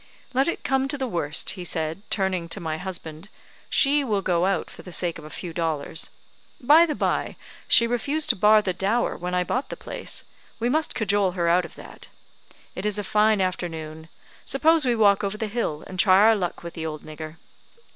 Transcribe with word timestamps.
"Let 0.33 0.47
it 0.47 0.63
come 0.63 0.87
to 0.87 0.97
the 0.97 1.05
worst," 1.07 1.51
he 1.51 1.63
said, 1.63 2.01
turning 2.09 2.49
to 2.49 2.59
my 2.59 2.79
husband, 2.79 3.29
"she 3.69 4.03
will 4.03 4.23
go 4.23 4.47
out 4.47 4.67
for 4.71 4.81
the 4.81 4.91
sake 4.91 5.19
of 5.19 5.25
a 5.25 5.29
few 5.29 5.53
dollars. 5.53 6.09
By 6.59 6.87
the 6.87 6.95
by, 6.95 7.35
she 7.67 7.85
refused 7.85 8.31
to 8.31 8.35
bar 8.35 8.63
the 8.63 8.73
dower 8.73 9.15
when 9.15 9.35
I 9.35 9.43
bought 9.43 9.69
the 9.69 9.77
place; 9.77 10.23
we 10.59 10.69
must 10.69 10.95
cajole 10.95 11.33
her 11.33 11.47
out 11.47 11.65
of 11.65 11.75
that. 11.75 12.07
It 12.73 12.83
is 12.83 12.97
a 12.97 13.03
fine 13.03 13.41
afternoon; 13.41 14.09
suppose 14.43 14.87
we 14.87 14.95
walk 14.95 15.23
over 15.23 15.37
the 15.37 15.45
hill, 15.45 15.83
and 15.85 15.99
try 15.99 16.17
our 16.21 16.35
luck 16.35 16.63
with 16.63 16.73
the 16.73 16.83
old 16.83 17.03
nigger?" 17.05 17.37